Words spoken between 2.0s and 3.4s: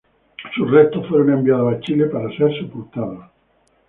para ser sepultados.